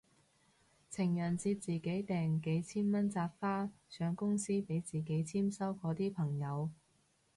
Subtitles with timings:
[0.89, 6.71] 情人節自己訂幾千蚊紮花上公司俾自己簽收嗰啲朋友